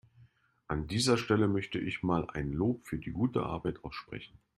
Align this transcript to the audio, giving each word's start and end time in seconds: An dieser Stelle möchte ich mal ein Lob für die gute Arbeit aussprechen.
An 0.67 0.87
dieser 0.87 1.15
Stelle 1.15 1.47
möchte 1.47 1.77
ich 1.77 2.01
mal 2.01 2.27
ein 2.31 2.51
Lob 2.53 2.87
für 2.87 2.97
die 2.97 3.11
gute 3.11 3.43
Arbeit 3.43 3.83
aussprechen. 3.83 4.39